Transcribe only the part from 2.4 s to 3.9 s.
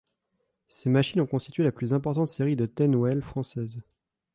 de Ten wheel française.